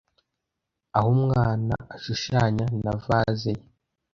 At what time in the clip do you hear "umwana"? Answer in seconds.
1.17-1.75